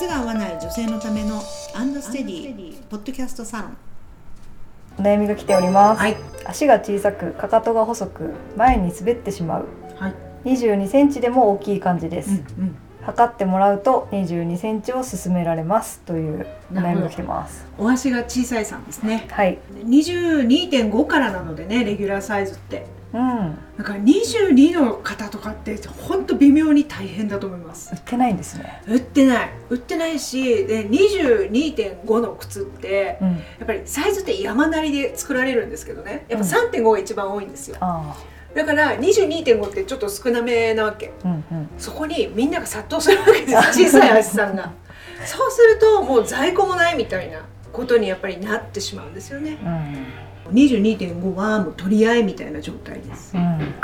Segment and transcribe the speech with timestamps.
[0.00, 1.42] 靴が合わない女性のための
[1.74, 3.76] アンドステディポッドキャストサロン。
[4.98, 6.16] お悩みが来ております、はい。
[6.46, 9.66] 足が小さくかかとが細く前に滑ってしまう。
[9.96, 10.14] はい。
[10.46, 16.00] 22センチでも大きい感じです、うん測ってもらうと22センチを勧められます。
[16.00, 17.66] というお悩みが来てます。
[17.76, 19.26] お足が小さいさんですね。
[19.30, 19.58] はい。
[19.84, 23.58] 22.5からなのでねレギュラーサイズってうん。
[23.78, 25.76] だから22の方とかって
[26.06, 27.92] 本当微妙に大変だと思います。
[27.94, 28.82] 売ってないんですね。
[28.86, 29.50] 売ってない。
[29.68, 33.28] 売ってないしで22.5の靴ってうん。
[33.30, 36.26] やっぱりサイズって山なりで作られるんですけどね。
[36.28, 36.70] やっぱうん。
[36.70, 37.76] 3.5が一番多いんですよ。
[37.80, 38.16] あ
[38.54, 41.12] だから22.5ってちょっと少なめなわけ。
[41.24, 41.68] あうんうん。
[41.78, 43.54] そこにみんなが殺到するわけです。
[43.86, 44.72] 小さい足さんが。
[45.24, 47.40] そうするともう在庫もないみたいな
[47.72, 49.58] ことにやっぱりなってしまうんですよね。
[49.62, 53.36] うん22.5はもう取り合いみたいな状態です。
[53.36, 53.74] うん。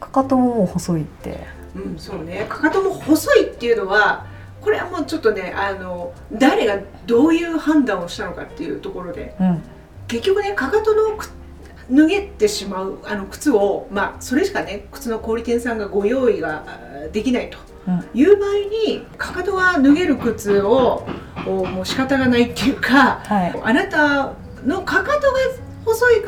[0.00, 1.46] かかとももう細いって。
[1.76, 2.46] うんそうね。
[2.48, 4.26] かかとも細いっていうのは
[4.60, 9.62] これはもうちょっとねあの誰がどういう判断をしたのかっていうところでうん。
[10.08, 11.30] 結局ねかかとのく
[11.90, 17.58] 脱げてしまうあの靴をまあそれしかね靴の小売店さんがご用意があできないと。
[17.86, 18.04] うん。
[18.12, 18.50] いう場合
[18.88, 21.06] にかかとが脱げる靴を
[21.46, 23.60] おもう仕方がないっていうかはい。
[23.62, 24.32] あなた
[24.66, 25.38] のかかとが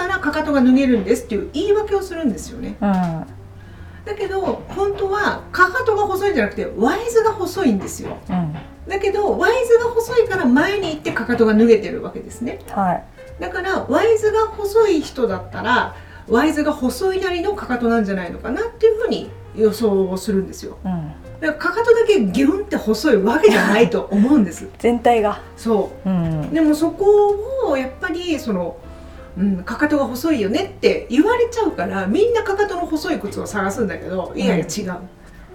[0.00, 2.76] からかかとが脱げるんですっていう言い訳をするんですよね。
[2.80, 3.26] うん。
[4.04, 8.16] だけど本当はかかとが細いんじゃなくてワイズが細いんですよ。
[8.28, 8.56] うん。
[8.88, 12.60] だけどワイズが細いから前に行ってかかとが脱げてるわけですね。
[12.70, 13.04] はい。
[13.40, 15.94] だからワイズが細い人だったら
[16.28, 20.78] ワイズが細いなりのかかとなんじゃないのかなっていうふうに予想をするんですよ。
[20.84, 21.12] うん。
[21.40, 24.68] だからかかとだけギュンって細いわけじゃないと思うんです。
[24.78, 25.40] 全体が。
[25.56, 26.08] そう。
[26.08, 26.48] ん。
[26.50, 28.76] うでもそこをやっぱりその、
[29.40, 35.00] うん、かかとが細いよねって言われちゃうからみんなかかとの細い靴を探すんだけどいやいや違う、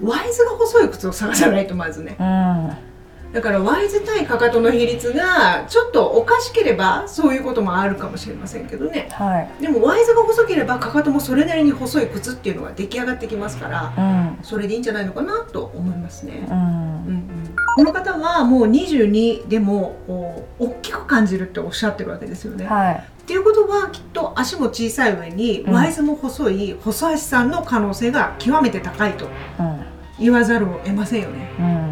[0.02, 2.18] ワイズが細い靴を探さないとまずね。
[2.20, 2.96] うん。
[3.34, 9.10] だからワイズ対かかとの比率がちょっとおかしければそういうこともあるかもしれませんけどね。
[9.12, 9.62] はい。
[9.62, 14.02] でもワイズが細ければかかともそれなりに細い靴っていうのが出来上がってきますからう
[14.42, 14.44] ん。
[14.44, 16.48] それでいいんじゃないのかなと思いますね。
[16.48, 17.45] う、うんんうん、
[17.76, 22.66] この方はもう22でもお大きく感じるっておっしゃってるわけですよね。
[22.66, 29.26] はいっていうことはきっと足も小さい上にうんワイズも細い細足さんの可能性が極めて高いと
[29.60, 29.80] うん
[30.20, 31.50] 言わざるを得ませんよね。
[31.60, 31.85] うん測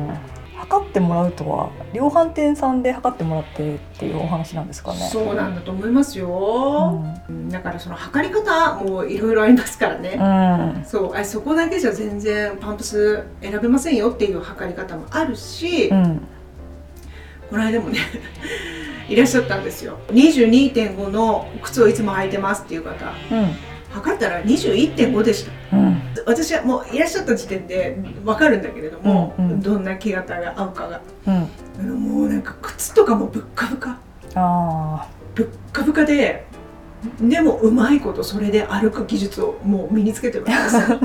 [0.93, 4.99] ってもらうとは量販店さんで測ってもらってっていうお話なんですかね。
[5.11, 7.03] そうなんだと思いますよ。
[7.27, 7.49] うん。
[7.49, 10.11] だからその測り方もいろいろありますからね。
[10.77, 10.85] うん。
[10.85, 16.21] そうあそこだけじゃ全然パンプス選べませんよっていう測り方もあるし、うん。
[17.49, 17.97] この間もね
[19.09, 19.97] いらっしゃったんですよ。
[20.09, 22.91] 22.5の靴をいつも履いてますっていう方。
[23.31, 23.55] うん。
[23.91, 25.77] 測ったら21.5でした。
[25.77, 25.82] うん
[26.25, 29.61] 私はもういらっしゃった時点で分かるんだけれども、うんうん。
[29.61, 31.01] どんな木型が合うかが。
[31.27, 31.33] うん。
[31.33, 31.47] あ
[31.83, 33.99] のもうなんか靴とかもぶっかぶか
[34.35, 36.45] あぶっかぶかで
[37.19, 40.99] でもうまいことそれで歩く技術をもう身につけてるわけですよ。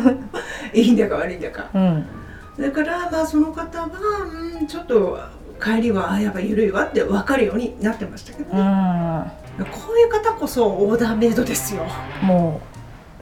[0.75, 1.67] いいんだか悪いんだか。
[1.73, 2.07] あうん。
[2.61, 3.89] だからまあその方は、
[4.61, 5.19] うん、ちょっと
[5.63, 9.33] 帰りはあやっぱ緩いわって分かるようになってましたけどうね、ん。
[9.73, 11.85] こういう方こそオーダーメイドですよ。
[12.23, 12.78] もう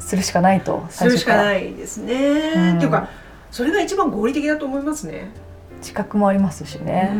[0.07, 2.77] するしかないとするしかいないですね、うん。
[2.77, 3.09] っていうか
[3.51, 5.31] それが一番合理的だと思いますね、
[5.83, 7.11] 資格もありますしね。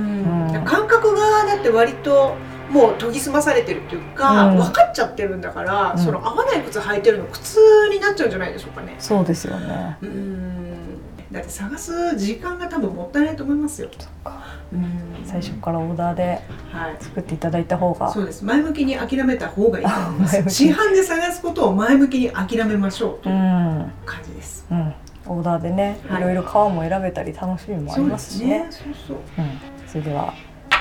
[0.65, 2.37] 感覚がだって割と
[2.71, 4.57] もう研ぎ澄まされてるっていうか、うん。
[4.59, 5.99] 分かっちゃってるんだから、うん。
[5.99, 7.61] その合わない靴履いてるの苦痛
[7.91, 8.95] になっちゃうんじゃないでしょうかね。
[8.99, 9.97] そうですよね。
[10.03, 10.96] うん
[11.33, 13.89] だって探す時間が多分もったいないと思いますよ。
[13.99, 14.45] そっか。
[14.73, 14.85] うん。
[15.25, 16.41] 最初からオーダーで
[16.73, 16.97] はい。
[17.01, 18.13] 作っていただいた方が。
[18.13, 18.45] そうです。
[18.45, 20.43] 前向きに諦めた方がいいと思います。
[20.49, 23.93] 市販で探すことを前向きに諦めましょうとういうん。
[24.05, 24.95] 感じです、うん。
[25.27, 26.23] オーダーでね、はい。
[26.23, 28.69] いろいろ革も選べたり楽しみもありますしね。
[28.71, 29.43] そうですねう。
[29.43, 30.33] ん、それでは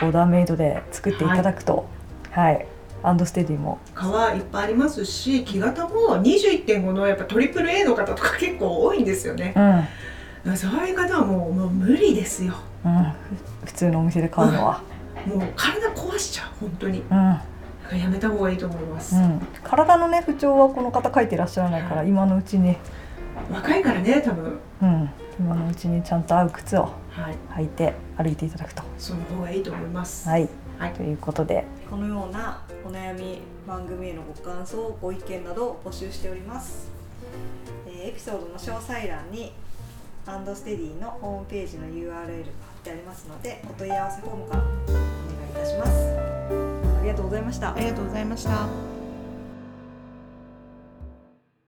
[0.04, 1.88] オーダーメイドで作っていただくと
[2.32, 2.66] はい、
[3.02, 3.80] アンドステディも。
[3.96, 9.54] 皮いっぱいありますし木型も21.5のやっぱトリプル A の方とか結構多いんですよね。
[9.56, 9.84] うん、
[10.56, 12.54] そういう方はもうもう無理ですよ。
[12.86, 13.14] うん、
[13.66, 14.82] 普通のお店で買うのは、
[15.26, 17.00] もう体壊しちゃう本当に。
[17.00, 17.08] うん。
[17.10, 17.44] だか
[17.92, 22.76] らやめた方がいいと思います、うん、体のね不調はこの方書いてらっしゃらないから今のうちに、
[23.52, 24.60] 若いからね多分。
[24.82, 25.10] うん、
[25.40, 27.36] 今のうちにちゃんと合う靴をはい。
[27.62, 28.84] 履いて歩いていただくと。
[28.98, 30.28] その方がいいと思います。
[30.28, 30.94] はい、はい。
[30.94, 31.66] ということで。
[31.90, 36.90] このようなお悩み番組へのご感想ご意見などを募集しております、
[37.88, 39.52] えーエピソードの詳細欄に
[40.28, 42.28] アンドステディのホームページの URL が貼っ
[42.84, 45.92] てありますのでお問い合わせフォームからお願いいたします。
[45.92, 47.76] ありがとうございました。
[47.76, 48.95] ありがとうございました。